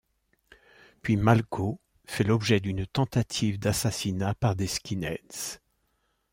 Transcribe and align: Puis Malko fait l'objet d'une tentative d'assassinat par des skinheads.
Puis 1.03 1.15
Malko 1.15 1.79
fait 2.05 2.23
l'objet 2.23 2.59
d'une 2.59 2.87
tentative 2.87 3.59
d'assassinat 3.59 4.33
par 4.33 4.55
des 4.55 4.65
skinheads. 4.65 5.59